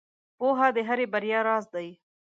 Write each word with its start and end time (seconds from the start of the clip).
•پوهه 0.37 0.67
د 0.75 0.77
هرې 0.87 1.05
بریا 1.13 1.39
راز 1.47 1.65
دی. 1.75 1.87